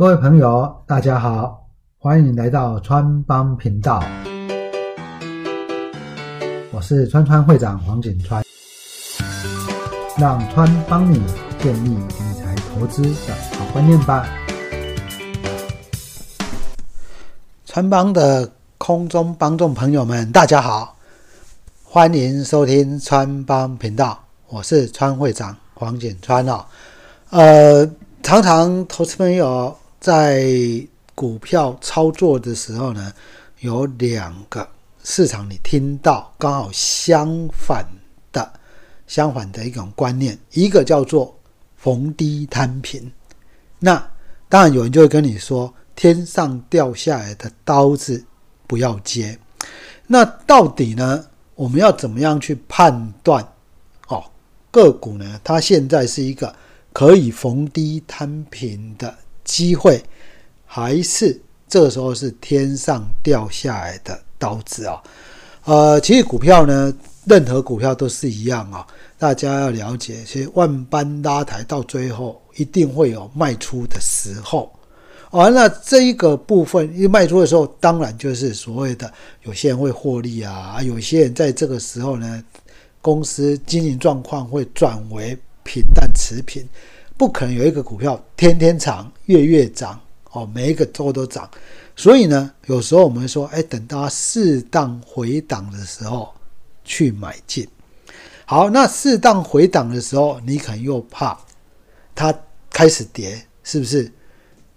[0.00, 4.02] 各位朋友，大家好，欢迎来到川帮频道，
[6.72, 8.42] 我是川川会长黄景川，
[10.16, 11.22] 让川帮你
[11.58, 14.26] 建立理财投资的好观念吧。
[17.66, 20.96] 川帮的空中帮众朋友们，大家好，
[21.84, 26.64] 欢迎收听川帮频道，我是川会长黄景川哦。
[27.28, 27.86] 呃，
[28.22, 30.50] 常常投资朋友在
[31.14, 33.12] 股票操作的时候呢，
[33.58, 34.66] 有两个
[35.04, 37.86] 市场你听到刚好相反
[38.32, 38.50] 的
[39.06, 41.38] 相反的一种观念，一个叫做
[41.76, 43.12] 逢低摊平。
[43.78, 44.10] 那
[44.48, 48.24] 当然有人就会跟你说，天上掉下来的刀子
[48.66, 49.38] 不要接。
[50.06, 53.46] 那到底呢，我们要怎么样去判断？
[54.08, 54.24] 哦，
[54.70, 56.54] 个股呢，它现在是一个。
[56.92, 59.16] 可以逢低摊平的
[59.50, 60.00] 机会，
[60.64, 65.02] 还是这时候是天上掉下来的刀子啊？
[65.64, 68.86] 呃，其实股票呢，任何股票都是一样啊。
[69.18, 74.72] 大家要了解，其实万般拉抬到最后，一定会有卖出的时候。
[75.32, 82.40] 完了这一个部分，一卖出的时候，当然就是所谓的有些人会获利啊，有些人在这个时候呢，
[83.02, 85.36] 公司经营状况会转为。
[85.62, 86.66] 平淡持平，
[87.20, 91.46] 不可能有一个股票天天涨、月月涨哦，每一个周都涨。
[91.94, 96.32] 所以呢，有时候我们说，哎，等到适当回档的时候
[96.82, 97.68] 去买进。
[98.46, 101.38] 好，那适当回档的时候，你可能又怕
[102.14, 102.34] 它
[102.70, 104.10] 开始跌，是不是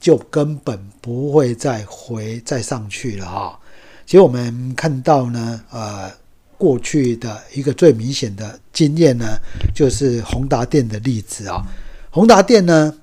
[0.00, 3.60] 就根本不会再回再上去了哈？
[4.04, 6.10] 其实我们看到呢，呃。
[6.56, 9.26] 过去的一个最明显的经验呢，
[9.74, 11.66] 就是宏达电的例子啊。
[12.14, 12.96] 宏达电呢，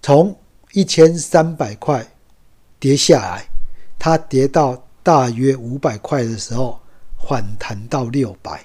[0.00, 0.32] 从
[0.70, 2.06] 一千三百块
[2.78, 3.44] 跌下来，
[3.98, 6.78] 它跌到大约五百块的时候，
[7.28, 8.64] 反弹到六百，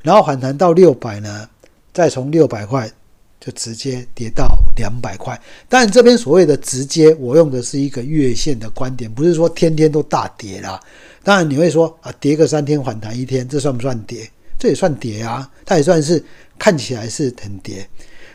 [0.00, 1.46] 然后反弹到六百呢，
[1.92, 2.90] 再从六百块
[3.38, 5.38] 就直接跌到两百块。
[5.68, 10.80] 但这边所谓的直接，我用的是一个月线的观点，不是说天天都大跌啦。
[11.22, 14.26] 当然你会说啊，跌个三天反弹一天，这算不算跌？
[14.58, 16.24] 这也算跌啊，它也算是
[16.58, 17.86] 看起来是很跌。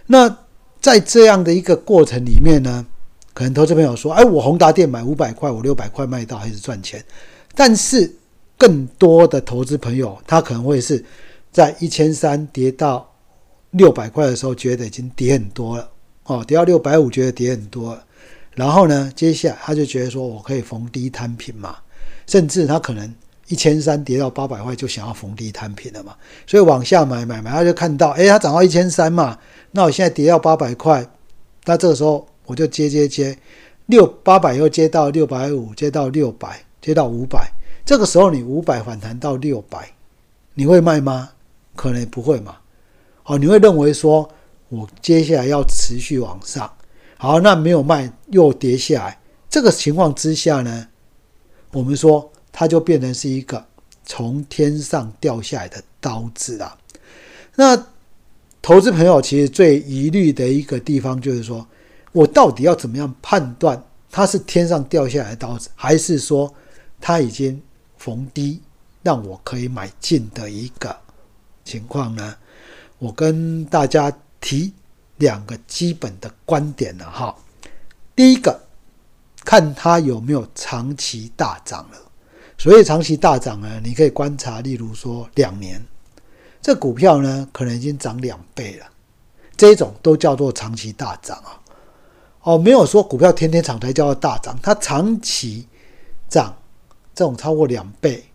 [0.05, 0.29] 那
[0.81, 2.85] 在这样的一个过程里面呢，
[3.33, 7.03] 可能投资朋友说，哎，我宏达电买五百块，我六百块卖到还是赚钱。
[7.55, 8.09] 但是
[8.57, 11.03] 更多的投资朋友，他可能会是
[11.51, 13.09] 在一千三跌到
[13.71, 15.89] 六百块的时候，觉得已经跌很多了
[16.25, 17.97] 哦，跌到六百五觉得跌很多，
[18.55, 21.75] 然后呢，接下来他就觉得说我可以逢低摊平嘛。
[22.27, 23.11] 甚至他可能
[23.49, 26.15] 一千三跌到八百块就想要逢低摊平了嘛，
[26.47, 29.37] 所以往下买买买，他就看到，哎，它涨到一千三嘛，
[29.71, 31.05] 那我现在跌到八百块，
[31.65, 33.37] 那这个时候我就接接接，
[33.87, 37.51] 六八百又接到六百五，接到六百，接到五百，
[37.83, 39.91] 这个时候你五百反弹到六百，
[40.53, 41.29] 你会卖吗？
[41.75, 42.57] 可能不会嘛，
[43.23, 44.29] 哦，你会认为说
[44.69, 46.71] 我接下来要持续往上，
[47.17, 50.87] 好，那没有卖又跌下来，这个情况之下呢？
[51.71, 53.65] 我们说，它就变成是一个
[54.03, 56.77] 从天上掉下来的刀子啊。
[57.55, 57.85] 那
[58.61, 61.65] 投资朋友其实最疑虑的一个地方，就是说
[62.11, 63.81] 我到底要怎么样判断
[64.11, 66.53] 它是天上掉下来的刀子，还是说
[66.99, 67.61] 它已经
[67.97, 68.61] 逢低
[69.03, 70.93] 让我可以买进的一个
[71.63, 72.35] 情况呢？
[72.97, 74.73] 我跟大家提
[75.15, 77.33] 两个基本的观点了哈。
[78.13, 78.59] 第一个。
[79.45, 82.08] 看它有没有长期大涨了，
[82.59, 85.81] 所以长期大涨呢，你可以观察，例如说两年，
[86.61, 88.85] 这股票呢可能已经涨两倍了，
[89.55, 91.55] 这种都叫做长期大涨啊。
[92.41, 95.65] 哦，没有说股票天天涨才叫做大涨，它长期
[96.27, 96.53] 涨，
[97.15, 98.25] 这种超过两倍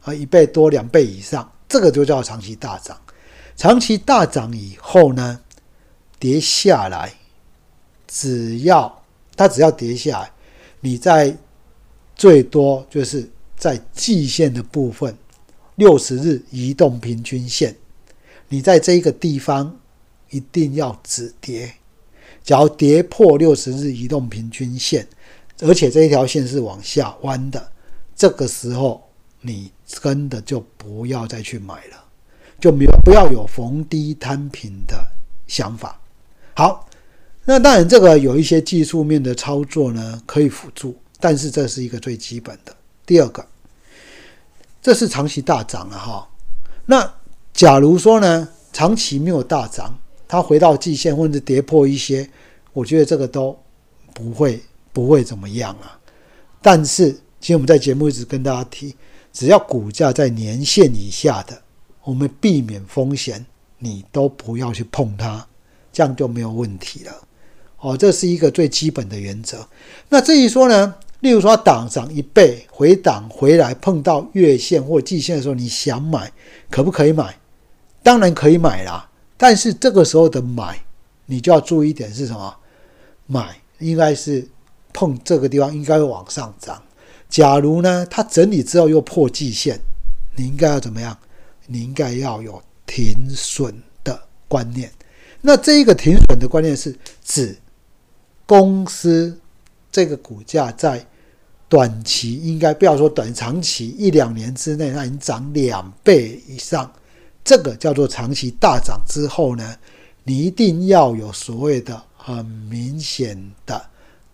[0.00, 2.98] 啊，一倍多、两倍以上，这个就叫长期大涨。
[3.54, 5.40] 长期大涨以后呢，
[6.18, 7.12] 跌下来，
[8.08, 9.02] 只要
[9.36, 10.30] 它只要跌下来。
[10.80, 11.36] 你在
[12.16, 13.30] 最多就是
[13.64, 15.16] 在季线的部分，
[15.76, 17.74] 六十日移动平均线，
[18.50, 19.74] 你在这一个地方
[20.28, 21.72] 一定要止跌。
[22.42, 25.08] 只要跌破六十日移动平均线，
[25.60, 27.72] 而且这一条线是往下弯的，
[28.14, 29.02] 这个时候
[29.40, 32.04] 你真的就不要再去买了，
[32.60, 34.94] 就没有不要有逢低摊平的
[35.46, 35.98] 想法。
[36.52, 36.86] 好。
[37.46, 42.76] 那当然，这个有一些技术面的操作呢，可以辅助，但是这是一个最基本的。
[43.06, 43.46] 第二个，
[44.84, 46.28] 这是长期大涨了哈。
[46.84, 47.10] 那
[47.54, 49.98] 假如说呢，长期没有大涨，
[50.28, 52.28] 它回到季线或者跌破一些，
[52.74, 53.58] 我觉得这个都
[54.12, 55.98] 不会不会怎么样啊。
[56.60, 57.10] 但是，
[57.40, 58.94] 其实我们在节目一直跟大家提，
[59.32, 61.62] 只要股价在年线以下的，
[62.02, 63.42] 我们避免风险，
[63.78, 65.46] 你都不要去碰它，
[65.94, 67.12] 这样就没有问题了。
[67.78, 69.66] 哦，这是一个最基本的原则。
[70.10, 76.30] 那至于说呢，例如说档涨一倍，回档回来碰到月线或季线的时候，你想买，
[76.70, 77.34] 可不可以买？
[78.02, 79.08] 当然可以买啦。
[79.38, 80.84] 但是这个时候的买，
[81.24, 82.54] 你就要注意一点是什么？
[83.26, 84.46] 买应该是
[84.92, 86.82] 碰这个地方应该会往上涨。
[87.30, 89.80] 假如呢，它整理之后又破季线，
[90.36, 91.16] 你应该要怎么样？
[91.66, 93.74] 你应该要有停损
[94.04, 94.92] 的观念。
[95.40, 96.94] 那这一个停损的观念是
[97.24, 97.56] 指。
[98.46, 99.40] 公司
[99.90, 101.02] 这个股价在
[101.74, 106.88] 短期应该不要说短长期一两年之内，那已经涨两倍以上，
[107.42, 109.76] 这个叫做长期大涨之后呢，
[110.22, 113.36] 你一定要有所谓的很明显
[113.66, 113.84] 的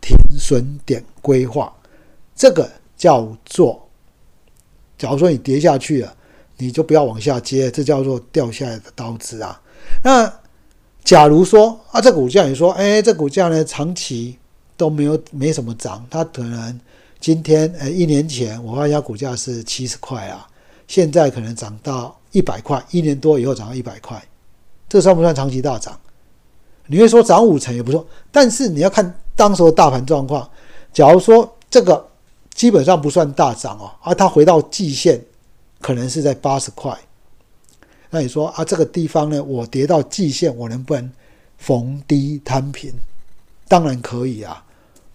[0.03, 1.73] 停损点规划，
[2.37, 3.89] 这个叫做，
[4.99, 6.15] 假如说你跌下去了，
[6.59, 9.59] 你就不要往下接，这叫做掉下来的刀子啊，
[10.05, 10.31] 那。
[11.03, 14.37] 假如说啊，这股价你说，哎，这股价呢长期
[14.77, 16.79] 都没有没什么涨，它可能
[17.21, 20.49] 今天，呃，一年前我发现股价是七十块啊，
[20.89, 24.21] 现在可能涨到一百块，一年多以后涨到一百块，
[24.89, 26.01] 这算不算长期大涨？
[26.87, 30.49] 你会说涨五成也不错，但是你要看当时的大盘状况。
[30.93, 32.09] 假如说这个
[32.55, 35.21] 基本上不算大涨哦，而它回到季线，
[35.79, 36.99] 可能是在八十块。
[38.09, 41.13] 那你说啊，这个地方呢，我跌到季线，我能不能
[41.59, 42.93] 逢低摊平？
[43.69, 44.65] 当然可以啊，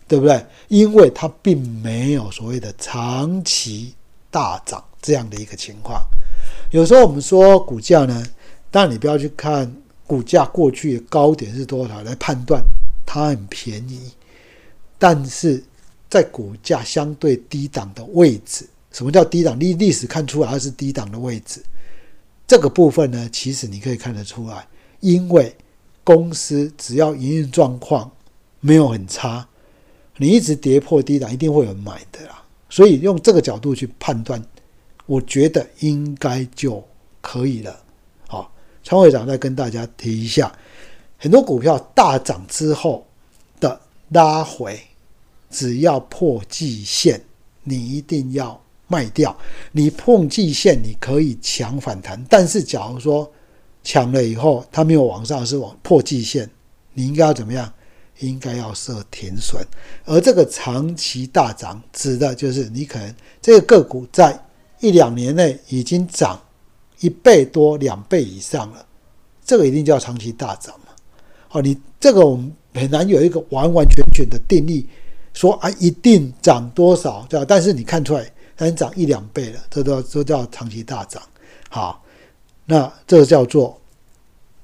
[0.08, 0.46] 对不对？
[0.68, 3.94] 因为它并没有所谓的长期
[4.30, 6.02] 大涨这样的一个情况。
[6.72, 8.26] 有时候我们说股价呢，
[8.70, 9.74] 当然你不要去看
[10.06, 12.64] 股价过去的高点是多少来判断
[13.06, 14.12] 它很便宜，
[14.98, 15.64] 但是
[16.10, 19.60] 在股价相对低档的位置，什么叫低档？
[19.60, 21.64] 历历史看出来它是低档的位置。
[22.48, 24.68] 这个部分呢，其实你可以看得出来，
[25.00, 25.56] 因为
[26.04, 28.12] 公司只要营运状况
[28.60, 29.48] 没有很差，
[30.18, 32.44] 你一直跌破低档，一定会有人买的啦。
[32.70, 34.44] 所以用这个角度去判断，
[35.06, 36.84] 我觉得应该就
[37.22, 37.76] 可以了。
[38.28, 38.52] 好，
[38.84, 40.52] 川会长再跟大家提一下，
[41.18, 43.06] 很多股票大涨之后
[43.60, 43.80] 的
[44.10, 44.80] 拉回，
[45.50, 47.22] 只要破季线，
[47.64, 48.62] 你一定要。
[48.88, 49.36] 卖掉，
[49.72, 52.24] 你碰季线，你可以抢反弹。
[52.30, 53.28] 但是，假如说
[53.84, 56.48] 抢了以后，它没有往上，是往破季线，
[56.94, 57.74] 你应该要怎么样？
[58.20, 59.66] 应该要设停损。
[60.06, 64.40] 而这个长期大涨，指的就是你可能这个个股在
[64.80, 66.42] 一两年内已经涨
[67.00, 68.86] 一倍多、两倍以上了，
[69.46, 70.88] 这个一定叫长期大涨嘛？
[71.48, 74.86] 好，你这个我们很难有一个完完全全的定义，
[75.34, 77.46] 说啊一定涨多少，对吧？
[77.48, 78.32] 但是你看出来。
[78.58, 81.22] 它涨一两倍了，这都都叫长期大涨。
[81.68, 82.02] 好，
[82.64, 83.78] 那这个叫做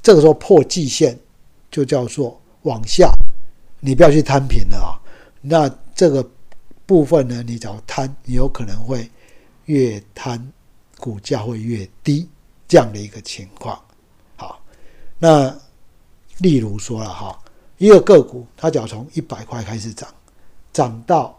[0.01, 1.19] 这个时候破季线，
[1.69, 3.11] 就叫做往下，
[3.81, 4.95] 你不要去摊平了啊。
[5.41, 6.25] 那这个
[6.85, 9.09] 部分呢，你只要摊，你有可能会
[9.65, 10.51] 越摊
[10.97, 12.27] 股价会越低
[12.67, 13.77] 这样的一个情况。
[14.37, 14.61] 好，
[15.19, 15.53] 那
[16.37, 17.37] 例如说了哈，
[17.77, 20.07] 一个个股它只要从一百块开始涨，
[20.71, 21.37] 涨到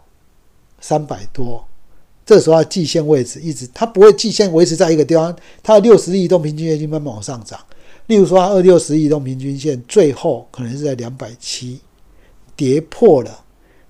[0.79, 1.65] 三百多。
[2.25, 7.59] 这时候它，季线位置一直它不会季线维持在一个地方，它的六十亿移动平均线就慢慢往上涨。
[8.07, 11.79] 例如说，二六十移动平均线最后可能是在两百七，
[12.55, 13.43] 跌破了，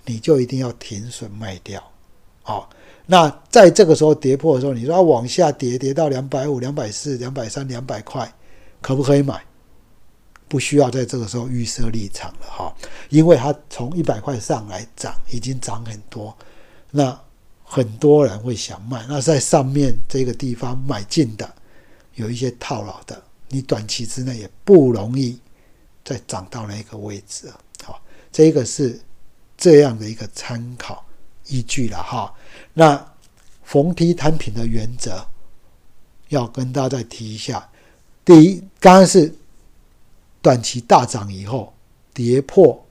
[0.05, 1.83] 你就一定要停损卖掉。
[2.41, 2.69] 好，
[3.05, 8.33] 那在这个时候跌破的时候，你说要往下跌，跌到两百五、两百四、两百三、两百块，
[8.81, 9.41] 可不可以买？
[10.49, 12.75] 不需要在这个时候预设立场了哈，
[13.09, 16.35] 因为它从一百块上来涨，已经涨很多。
[16.91, 17.19] 那
[17.63, 21.51] 很多人会想卖，那在上面这个地方买进的，
[22.15, 25.39] 有一些套牢的，你短期之内也不容易
[26.05, 27.51] 再涨到那个位置，
[28.33, 28.99] 这个是
[29.55, 31.05] 这样的一个参考
[31.47, 32.33] 依据了哈。
[32.73, 33.13] 那
[33.63, 35.25] 逢低摊平的原则，
[36.27, 37.69] 要跟大家再提一下。
[38.25, 39.33] 第一，刚刚是
[40.41, 41.73] 短期大涨以后
[42.13, 42.83] 跌破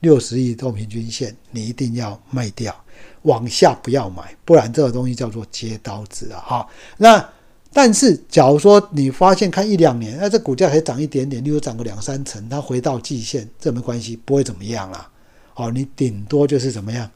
[0.00, 2.74] 六十亿动平均线，你一定要卖掉。
[3.22, 6.40] 往下不要买，不然这个东西叫做接刀子啊！
[6.40, 7.32] 哈，那
[7.72, 15.10] 但是假如说你发现看一两年，那这股价才涨一点点，例如涨个两三成，它回到季线，这没关系，不会怎么样啦。
[15.54, 17.10] 哦，你顶多就是怎么样，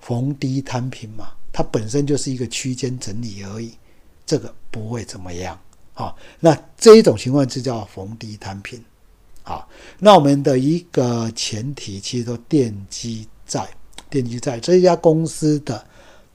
[0.00, 3.72] 逢低摊平嘛，它本身就是一个区间整理而已，
[4.24, 5.58] 这个不会怎么样。
[5.92, 8.82] 好，那这一种情况就叫逢低摊平。
[9.42, 13.66] 好，那我们的一个前提其实都奠基在。
[14.08, 15.84] 奠基在这家公司的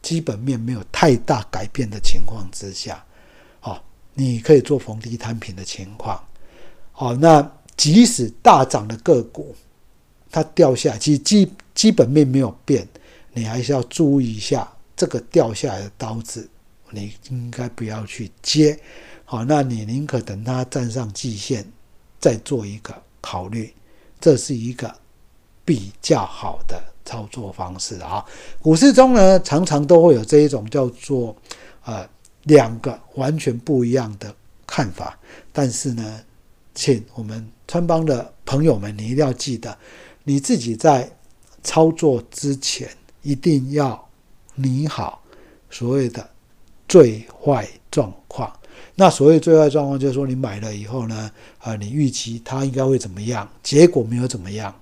[0.02, 3.02] 基本面没有太大改变的情况之下，
[4.14, 6.22] 你可以做逢低摊平的情况。
[6.92, 9.56] 好，那即使大涨的个股，
[10.30, 12.88] 它掉下，其实基基本面没有变，
[13.34, 16.48] 你还是要注意一下这个掉下来的刀子，
[16.92, 18.78] 你应该不要去接。
[19.26, 21.66] 好，那你宁可等它站上季线，
[22.20, 23.74] 再做一个考虑，
[24.20, 24.94] 这是一个
[25.64, 28.24] 比较好的操作方式啊。
[28.62, 31.36] 股市中呢，常常都会有这一种叫做
[31.86, 32.08] 呃
[32.44, 34.34] 两个完全不一样的
[34.66, 35.18] 看法，
[35.52, 36.22] 但是呢，
[36.74, 39.78] 请我们川帮的朋友们，你一定要记得，
[40.24, 41.10] 你自己在
[41.64, 42.90] 操作之前
[43.22, 44.10] 一定要
[44.56, 45.24] 拟好
[45.70, 46.28] 所谓的
[46.88, 48.52] 最坏状况。
[48.96, 54.74] 那所谓最坏状况，就是说你买了以后呢，啊，你预期它应该会怎么样，结果没有怎么样。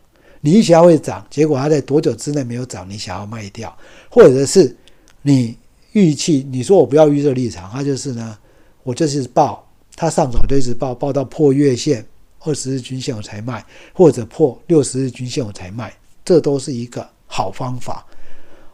[0.41, 3.75] 你预期它会涨，结果它在多久之内没有涨，你想要卖掉，
[4.09, 4.75] 或者是
[5.21, 5.57] 你
[5.93, 8.37] 预期你说我不要预设立场，它就是呢，
[8.83, 12.05] 我就是报它上涨就一直报，报到破月线、
[12.41, 15.93] 二十日均线我才卖，或者破六十日均线我才卖，
[16.23, 18.05] 这都是一个好方法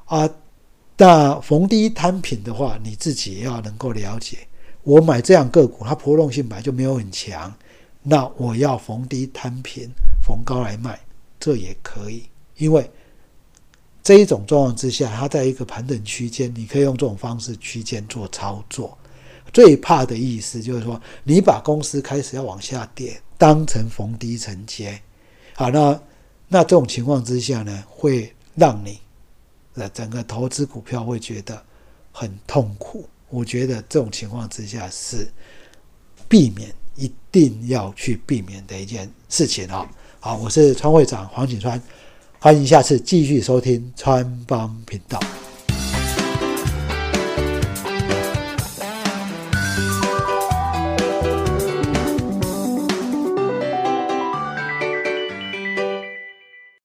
[0.05, 0.29] 啊。
[0.97, 4.37] 那逢低摊平的话，你自己要能够了解。
[4.83, 7.53] 我买这样个股，它波动性本来就没有很强，
[8.03, 9.89] 那我要逢低摊平，
[10.25, 10.99] 逢高来卖，
[11.39, 12.23] 这也可以。
[12.57, 12.89] 因为
[14.05, 18.95] 这一种状况之下，它在一个盘整区间，你可以用这种方式区间做操作。
[19.51, 25.01] 最怕的意思就是说，你把公司开始要往下跌，当成逢低承接，
[25.55, 25.99] 好，那
[26.47, 28.99] 那这种情况之下呢，会让你
[29.73, 31.59] 的整个投资股票会觉得
[32.11, 33.09] 很痛苦。
[33.31, 35.27] 我觉得这种情况之下是
[36.29, 39.89] 避免一定要去避免的一件事情啊！
[40.19, 41.81] 好，我是川会长黄景川，
[42.39, 45.19] 欢迎下次继续收听川帮频道。